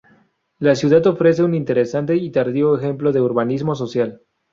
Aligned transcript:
La 0.57 0.73
ciudad 0.73 1.05
ofrece 1.05 1.43
un 1.43 1.53
interesante 1.53 2.15
y 2.15 2.31
tardío 2.31 2.75
ejemplo 2.75 3.11
de 3.11 3.21
urbanismo 3.21 3.75
socialista. 3.75 4.19